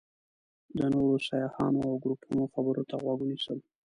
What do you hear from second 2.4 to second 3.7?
خبرو ته غوږ ونیسم.